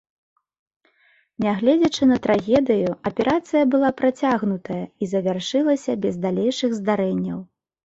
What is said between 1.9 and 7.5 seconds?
на трагедыю, аперацыя была працягнутая і завяршылася без далейшых здарэнняў.